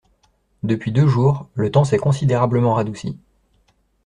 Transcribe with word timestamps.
Depuis 0.63 0.91
deux 0.91 1.05
jours 1.07 1.47
le 1.53 1.69
temps 1.69 1.83
s’est 1.83 1.99
considérablement 1.99 2.73
radouci. 2.73 3.19